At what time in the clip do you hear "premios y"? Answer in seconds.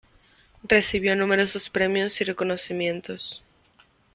1.69-2.23